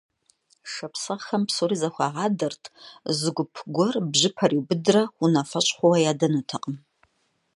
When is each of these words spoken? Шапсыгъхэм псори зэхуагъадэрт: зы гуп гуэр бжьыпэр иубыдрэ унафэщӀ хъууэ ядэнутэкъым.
Шапсыгъхэм 0.73 1.43
псори 1.47 1.75
зэхуагъадэрт: 1.81 2.63
зы 3.17 3.29
гуп 3.35 3.53
гуэр 3.75 3.95
бжьыпэр 4.11 4.51
иубыдрэ 4.55 5.01
унафэщӀ 5.23 5.71
хъууэ 5.77 5.97
ядэнутэкъым. 6.11 6.77